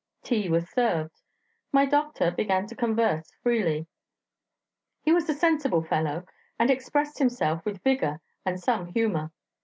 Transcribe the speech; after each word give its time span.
Tea 0.23 0.49
was 0.49 0.67
served. 0.67 1.21
My 1.71 1.85
doctor 1.85 2.31
began 2.31 2.65
to 2.65 2.75
converse 2.75 3.29
freely. 3.43 3.85
He 5.03 5.11
was 5.13 5.29
a 5.29 5.33
sensible 5.35 5.83
fellow, 5.83 6.23
and 6.57 6.71
expressed 6.71 7.19
himself 7.19 7.63
with 7.65 7.83
vigour 7.83 8.19
and 8.43 8.59
some 8.59 8.87
humour. 8.87 9.29